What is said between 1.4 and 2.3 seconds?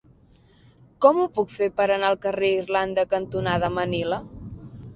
fer per anar al